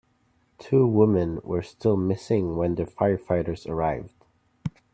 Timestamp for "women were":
0.87-1.61